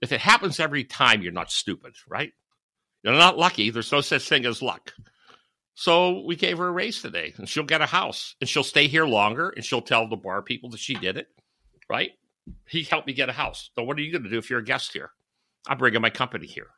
If 0.00 0.12
it 0.12 0.20
happens 0.20 0.60
every 0.60 0.84
time, 0.84 1.22
you're 1.22 1.32
not 1.32 1.50
stupid, 1.50 1.94
right? 2.08 2.32
You're 3.02 3.14
not 3.14 3.38
lucky. 3.38 3.70
There's 3.70 3.92
no 3.92 4.00
such 4.00 4.28
thing 4.28 4.46
as 4.46 4.62
luck. 4.62 4.92
So 5.74 6.22
we 6.24 6.34
gave 6.34 6.58
her 6.58 6.66
a 6.66 6.72
raise 6.72 7.00
today, 7.02 7.34
and 7.36 7.48
she'll 7.48 7.62
get 7.64 7.80
a 7.80 7.86
house, 7.86 8.34
and 8.40 8.48
she'll 8.48 8.64
stay 8.64 8.88
here 8.88 9.06
longer, 9.06 9.50
and 9.50 9.64
she'll 9.64 9.80
tell 9.80 10.08
the 10.08 10.16
bar 10.16 10.42
people 10.42 10.70
that 10.70 10.80
she 10.80 10.94
did 10.94 11.16
it, 11.16 11.28
right? 11.88 12.10
He 12.68 12.82
helped 12.82 13.06
me 13.06 13.12
get 13.12 13.28
a 13.28 13.32
house. 13.32 13.70
So 13.76 13.84
what 13.84 13.96
are 13.96 14.02
you 14.02 14.10
going 14.10 14.24
to 14.24 14.30
do 14.30 14.38
if 14.38 14.50
you're 14.50 14.58
a 14.58 14.64
guest 14.64 14.92
here? 14.92 15.10
I'm 15.68 15.78
bringing 15.78 16.00
my 16.00 16.10
company 16.10 16.46
here. 16.46 16.68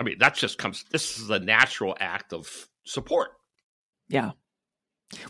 I 0.00 0.04
mean, 0.04 0.18
that 0.20 0.34
just 0.34 0.58
comes. 0.58 0.84
This 0.90 1.18
is 1.18 1.30
a 1.30 1.38
natural 1.38 1.96
act 1.98 2.32
of 2.32 2.68
support. 2.84 3.30
Yeah, 4.08 4.32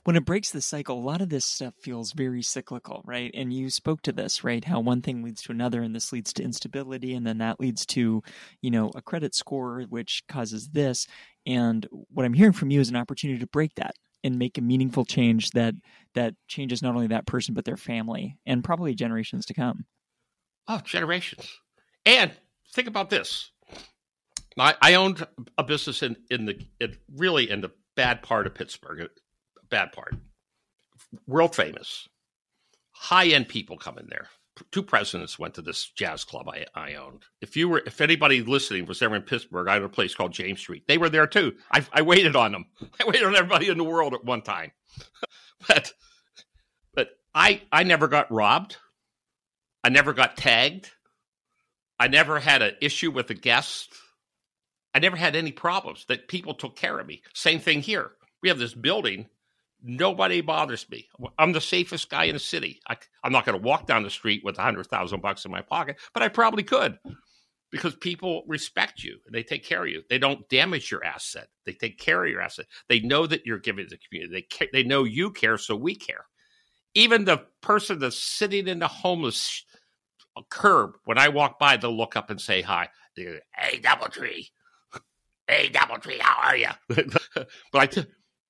when 0.04 0.16
it 0.16 0.24
breaks 0.24 0.50
the 0.50 0.60
cycle, 0.60 0.98
a 0.98 1.00
lot 1.00 1.20
of 1.20 1.28
this 1.28 1.44
stuff 1.44 1.74
feels 1.80 2.12
very 2.12 2.42
cyclical, 2.42 3.02
right? 3.04 3.30
And 3.34 3.52
you 3.52 3.70
spoke 3.70 4.02
to 4.02 4.12
this, 4.12 4.42
right? 4.42 4.64
How 4.64 4.80
one 4.80 5.02
thing 5.02 5.22
leads 5.22 5.42
to 5.42 5.52
another, 5.52 5.82
and 5.82 5.94
this 5.94 6.12
leads 6.12 6.32
to 6.34 6.42
instability, 6.42 7.14
and 7.14 7.26
then 7.26 7.38
that 7.38 7.60
leads 7.60 7.86
to, 7.86 8.22
you 8.60 8.70
know, 8.70 8.90
a 8.96 9.02
credit 9.02 9.34
score, 9.34 9.82
which 9.88 10.24
causes 10.28 10.68
this. 10.68 11.06
And 11.46 11.86
what 11.90 12.26
I'm 12.26 12.32
hearing 12.32 12.52
from 12.52 12.70
you 12.70 12.80
is 12.80 12.88
an 12.88 12.96
opportunity 12.96 13.38
to 13.38 13.46
break 13.46 13.74
that 13.76 13.94
and 14.24 14.38
make 14.38 14.58
a 14.58 14.62
meaningful 14.62 15.04
change 15.04 15.50
that 15.50 15.74
that 16.14 16.34
changes 16.48 16.82
not 16.82 16.94
only 16.94 17.06
that 17.06 17.26
person 17.26 17.54
but 17.54 17.64
their 17.64 17.76
family 17.76 18.36
and 18.46 18.64
probably 18.64 18.94
generations 18.94 19.46
to 19.46 19.54
come. 19.54 19.86
Oh, 20.66 20.80
generations! 20.84 21.48
And 22.04 22.32
think 22.72 22.88
about 22.88 23.10
this: 23.10 23.52
I, 24.60 24.74
I 24.80 24.94
owned 24.94 25.26
a 25.56 25.64
business 25.64 26.02
in 26.02 26.16
in 26.30 26.46
the 26.46 26.58
really 27.14 27.50
in 27.50 27.60
the 27.60 27.70
bad 27.94 28.22
part 28.22 28.46
of 28.46 28.54
Pittsburgh 28.54 29.08
bad 29.68 29.92
part. 29.92 30.14
World 31.26 31.54
famous, 31.54 32.08
high 32.90 33.28
end 33.28 33.48
people 33.48 33.78
come 33.78 33.98
in 33.98 34.08
there. 34.08 34.28
Two 34.72 34.82
presidents 34.82 35.38
went 35.38 35.54
to 35.54 35.62
this 35.62 35.88
jazz 35.90 36.24
club 36.24 36.48
I, 36.48 36.66
I 36.74 36.94
owned. 36.94 37.22
If 37.40 37.56
you 37.56 37.68
were, 37.68 37.82
if 37.86 38.00
anybody 38.00 38.42
listening 38.42 38.86
was 38.86 39.00
ever 39.00 39.14
in 39.14 39.22
Pittsburgh, 39.22 39.68
I 39.68 39.74
had 39.74 39.84
a 39.84 39.88
place 39.88 40.16
called 40.16 40.32
James 40.32 40.58
Street. 40.58 40.88
They 40.88 40.98
were 40.98 41.08
there 41.08 41.28
too. 41.28 41.54
I, 41.70 41.86
I 41.92 42.02
waited 42.02 42.34
on 42.34 42.52
them. 42.52 42.66
I 43.00 43.06
waited 43.06 43.22
on 43.22 43.36
everybody 43.36 43.68
in 43.68 43.78
the 43.78 43.84
world 43.84 44.14
at 44.14 44.24
one 44.24 44.42
time. 44.42 44.72
but, 45.68 45.92
but 46.92 47.10
I, 47.32 47.62
I 47.70 47.84
never 47.84 48.08
got 48.08 48.32
robbed. 48.32 48.78
I 49.84 49.90
never 49.90 50.12
got 50.12 50.36
tagged. 50.36 50.90
I 52.00 52.08
never 52.08 52.40
had 52.40 52.60
an 52.60 52.74
issue 52.80 53.12
with 53.12 53.30
a 53.30 53.34
guest. 53.34 53.94
I 54.98 55.00
never 55.00 55.16
had 55.16 55.36
any 55.36 55.52
problems 55.52 56.04
that 56.08 56.26
people 56.28 56.54
took 56.54 56.74
care 56.76 56.98
of 56.98 57.06
me. 57.06 57.22
Same 57.32 57.60
thing 57.60 57.80
here. 57.82 58.10
We 58.42 58.48
have 58.48 58.58
this 58.58 58.74
building 58.74 59.26
Nobody 59.82 60.40
bothers 60.40 60.88
me. 60.90 61.08
I'm 61.38 61.52
the 61.52 61.60
safest 61.60 62.10
guy 62.10 62.24
in 62.24 62.32
the 62.32 62.40
city. 62.40 62.80
I, 62.88 62.96
am 63.22 63.30
not 63.30 63.46
going 63.46 63.56
to 63.56 63.64
walk 63.64 63.86
down 63.86 64.02
the 64.02 64.10
street 64.10 64.42
with 64.44 64.56
hundred 64.56 64.88
thousand 64.88 65.22
bucks 65.22 65.44
in 65.44 65.52
my 65.52 65.62
pocket, 65.62 65.98
but 66.12 66.22
I 66.22 66.28
probably 66.28 66.64
could 66.64 66.98
because 67.70 67.94
people 67.94 68.42
respect 68.48 69.04
you 69.04 69.18
and 69.26 69.34
they 69.34 69.44
take 69.44 69.64
care 69.64 69.84
of 69.84 69.88
you. 69.88 70.02
They 70.10 70.18
don't 70.18 70.48
damage 70.48 70.90
your 70.90 71.04
asset. 71.04 71.48
They 71.64 71.74
take 71.74 71.98
care 71.98 72.24
of 72.24 72.30
your 72.30 72.40
asset. 72.40 72.66
They 72.88 73.00
know 73.00 73.26
that 73.28 73.46
you're 73.46 73.60
giving 73.60 73.86
to 73.86 73.90
the 73.90 73.98
community. 73.98 74.48
They 74.60 74.66
they 74.72 74.82
know 74.82 75.04
you 75.04 75.30
care, 75.30 75.58
so 75.58 75.76
we 75.76 75.94
care. 75.94 76.26
Even 76.94 77.24
the 77.24 77.44
person 77.60 78.00
that's 78.00 78.18
sitting 78.18 78.66
in 78.66 78.80
the 78.80 78.88
homeless 78.88 79.64
curb, 80.50 80.96
when 81.04 81.18
I 81.18 81.28
walk 81.28 81.60
by, 81.60 81.76
they'll 81.76 81.96
look 81.96 82.16
up 82.16 82.30
and 82.30 82.40
say 82.40 82.62
hi. 82.62 82.88
Hey, 83.14 83.78
DoubleTree. 83.80 84.48
Hey, 85.48 85.70
DoubleTree, 85.70 86.20
how 86.20 86.48
are 86.48 86.56
you? 86.56 86.68
but 86.88 87.48
I, 87.74 87.86
t- 87.86 88.04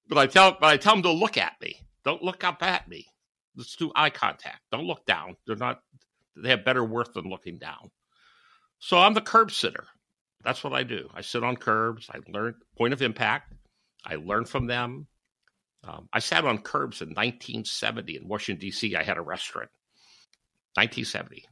but 0.08 0.18
I 0.18 0.26
tell 0.26 0.56
but 0.60 0.66
I 0.66 0.76
tell 0.76 0.94
them 0.94 1.04
to 1.04 1.12
look 1.12 1.36
at 1.36 1.54
me. 1.60 1.80
Don't 2.04 2.22
look 2.22 2.42
up 2.42 2.62
at 2.62 2.88
me. 2.88 3.06
Let's 3.56 3.76
do 3.76 3.92
eye 3.94 4.10
contact. 4.10 4.60
Don't 4.72 4.86
look 4.86 5.06
down. 5.06 5.36
They're 5.46 5.56
not 5.56 5.80
they 6.36 6.50
have 6.50 6.64
better 6.64 6.84
worth 6.84 7.12
than 7.14 7.28
looking 7.28 7.58
down. 7.58 7.90
So 8.80 8.98
I'm 8.98 9.14
the 9.14 9.20
curb 9.20 9.50
sitter. 9.52 9.84
That's 10.42 10.62
what 10.62 10.72
I 10.72 10.82
do. 10.82 11.08
I 11.14 11.20
sit 11.20 11.44
on 11.44 11.56
curbs. 11.56 12.08
I 12.12 12.18
learn 12.28 12.54
point 12.76 12.92
of 12.92 13.02
impact. 13.02 13.52
I 14.04 14.16
learn 14.16 14.44
from 14.44 14.66
them. 14.66 15.06
Um, 15.84 16.08
I 16.12 16.18
sat 16.18 16.44
on 16.44 16.58
curbs 16.58 17.00
in 17.00 17.08
1970 17.08 18.16
in 18.16 18.28
Washington 18.28 18.60
D.C. 18.60 18.96
I 18.96 19.02
had 19.02 19.18
a 19.18 19.22
restaurant. 19.22 19.70
1970. 20.74 21.44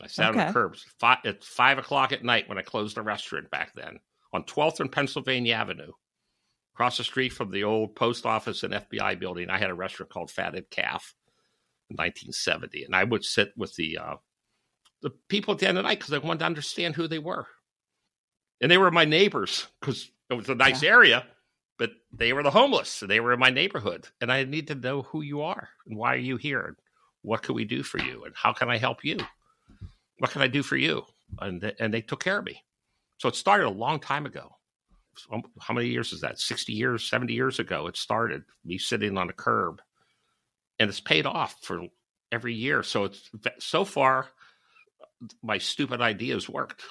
I 0.00 0.06
sat 0.06 0.30
okay. 0.30 0.46
on 0.46 0.52
curbs 0.52 0.86
five, 0.98 1.18
at 1.24 1.44
five 1.44 1.78
o'clock 1.78 2.12
at 2.12 2.24
night 2.24 2.48
when 2.48 2.58
I 2.58 2.62
closed 2.62 2.96
the 2.96 3.02
restaurant 3.02 3.50
back 3.50 3.72
then 3.74 3.98
on 4.32 4.44
12th 4.44 4.80
and 4.80 4.92
Pennsylvania 4.92 5.54
Avenue. 5.54 5.92
Across 6.74 6.98
the 6.98 7.04
street 7.04 7.32
from 7.32 7.50
the 7.50 7.64
old 7.64 7.96
post 7.96 8.24
office 8.24 8.62
and 8.62 8.72
FBI 8.72 9.18
building, 9.18 9.50
I 9.50 9.58
had 9.58 9.70
a 9.70 9.74
restaurant 9.74 10.12
called 10.12 10.30
Fatted 10.30 10.70
Calf 10.70 11.14
in 11.90 11.94
1970, 11.94 12.84
and 12.84 12.94
I 12.94 13.02
would 13.04 13.24
sit 13.24 13.52
with 13.56 13.74
the 13.74 13.98
uh, 13.98 14.16
the 15.02 15.10
people 15.28 15.54
at 15.54 15.60
the 15.60 15.68
end 15.68 15.76
of 15.76 15.82
the 15.82 15.88
night 15.88 15.98
because 15.98 16.12
I 16.12 16.18
wanted 16.18 16.40
to 16.40 16.46
understand 16.46 16.94
who 16.94 17.08
they 17.08 17.18
were, 17.18 17.46
and 18.60 18.70
they 18.70 18.78
were 18.78 18.92
my 18.92 19.04
neighbors 19.04 19.66
because 19.80 20.08
it 20.30 20.34
was 20.34 20.48
a 20.48 20.54
nice 20.54 20.82
yeah. 20.82 20.90
area, 20.90 21.26
but 21.78 21.90
they 22.12 22.32
were 22.32 22.44
the 22.44 22.50
homeless, 22.50 23.02
and 23.02 23.10
they 23.10 23.18
were 23.18 23.32
in 23.32 23.40
my 23.40 23.50
neighborhood, 23.50 24.06
and 24.20 24.30
I 24.30 24.44
need 24.44 24.68
to 24.68 24.76
know 24.76 25.02
who 25.02 25.22
you 25.22 25.42
are 25.42 25.68
and 25.84 25.96
why 25.96 26.14
are 26.14 26.18
you 26.18 26.36
here, 26.36 26.60
and 26.60 26.76
what 27.22 27.42
can 27.42 27.56
we 27.56 27.64
do 27.64 27.82
for 27.82 27.98
you, 27.98 28.24
and 28.24 28.34
how 28.36 28.52
can 28.52 28.70
I 28.70 28.78
help 28.78 29.04
you? 29.04 29.18
What 30.18 30.30
can 30.30 30.42
I 30.42 30.48
do 30.48 30.62
for 30.62 30.76
you? 30.76 31.04
And 31.40 31.74
and 31.80 31.92
they 31.92 32.02
took 32.02 32.22
care 32.22 32.38
of 32.38 32.44
me. 32.44 32.62
So 33.18 33.28
it 33.28 33.36
started 33.36 33.66
a 33.66 33.70
long 33.70 34.00
time 34.00 34.26
ago. 34.26 34.50
Um, 35.32 35.42
how 35.60 35.74
many 35.74 35.88
years 35.88 36.12
is 36.12 36.20
that? 36.20 36.38
60 36.38 36.72
years, 36.72 37.08
70 37.08 37.32
years 37.32 37.58
ago, 37.58 37.88
it 37.88 37.96
started 37.96 38.42
me 38.64 38.78
sitting 38.78 39.18
on 39.18 39.28
a 39.28 39.32
curb 39.32 39.82
and 40.78 40.88
it's 40.88 41.00
paid 41.00 41.26
off 41.26 41.56
for 41.62 41.82
every 42.30 42.54
year. 42.54 42.82
So 42.82 43.04
it's 43.04 43.28
so 43.58 43.84
far, 43.84 44.28
my 45.42 45.58
stupid 45.58 46.00
ideas 46.00 46.48
worked. 46.48 46.82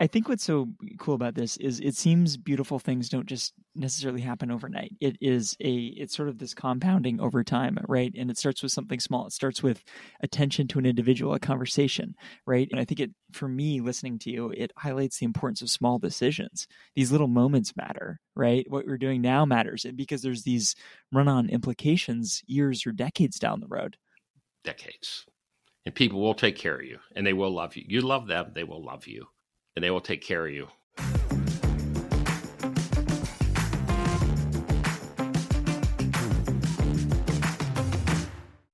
I 0.00 0.08
think 0.08 0.28
what's 0.28 0.42
so 0.42 0.68
cool 0.98 1.14
about 1.14 1.36
this 1.36 1.56
is 1.58 1.78
it 1.78 1.94
seems 1.94 2.36
beautiful 2.36 2.80
things 2.80 3.08
don't 3.08 3.26
just 3.26 3.52
necessarily 3.76 4.20
happen 4.20 4.50
overnight. 4.50 4.96
It 5.00 5.16
is 5.20 5.56
a 5.60 5.72
it's 5.96 6.16
sort 6.16 6.28
of 6.28 6.38
this 6.38 6.52
compounding 6.52 7.20
over 7.20 7.44
time, 7.44 7.78
right? 7.86 8.12
And 8.18 8.28
it 8.28 8.38
starts 8.38 8.62
with 8.62 8.72
something 8.72 8.98
small. 8.98 9.26
It 9.26 9.32
starts 9.32 9.62
with 9.62 9.84
attention 10.20 10.66
to 10.68 10.80
an 10.80 10.86
individual, 10.86 11.34
a 11.34 11.38
conversation, 11.38 12.14
right? 12.44 12.68
And 12.72 12.80
I 12.80 12.84
think 12.84 12.98
it 12.98 13.10
for 13.32 13.46
me 13.48 13.80
listening 13.80 14.18
to 14.20 14.30
you, 14.30 14.52
it 14.56 14.72
highlights 14.76 15.18
the 15.18 15.26
importance 15.26 15.62
of 15.62 15.70
small 15.70 16.00
decisions. 16.00 16.66
These 16.96 17.12
little 17.12 17.28
moments 17.28 17.76
matter, 17.76 18.20
right? 18.34 18.68
What 18.68 18.84
we're 18.84 18.98
doing 18.98 19.22
now 19.22 19.44
matters 19.44 19.84
and 19.84 19.96
because 19.96 20.22
there's 20.22 20.42
these 20.42 20.74
run-on 21.12 21.50
implications 21.50 22.42
years 22.46 22.84
or 22.84 22.90
decades 22.90 23.38
down 23.38 23.60
the 23.60 23.68
road. 23.68 23.96
Decades 24.64 25.24
and 25.86 25.94
people 25.94 26.20
will 26.20 26.34
take 26.34 26.56
care 26.56 26.74
of 26.74 26.84
you 26.84 26.98
and 27.14 27.26
they 27.26 27.32
will 27.32 27.50
love 27.50 27.76
you. 27.76 27.84
You 27.86 28.00
love 28.00 28.26
them, 28.26 28.50
they 28.54 28.64
will 28.64 28.84
love 28.84 29.06
you, 29.06 29.26
and 29.78 29.84
they 29.84 29.92
will 29.92 30.00
take 30.00 30.20
care 30.20 30.44
of 30.44 30.52
you. 30.52 30.66